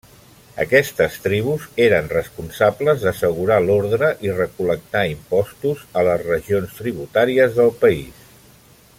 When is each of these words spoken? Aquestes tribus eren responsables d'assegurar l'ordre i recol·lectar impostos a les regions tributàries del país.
Aquestes 0.61 1.17
tribus 1.25 1.65
eren 1.87 2.07
responsables 2.13 3.03
d'assegurar 3.03 3.57
l'ordre 3.65 4.09
i 4.27 4.31
recol·lectar 4.39 5.03
impostos 5.11 5.83
a 6.01 6.05
les 6.11 6.25
regions 6.31 6.73
tributàries 6.79 7.55
del 7.61 7.71
país. 7.85 8.25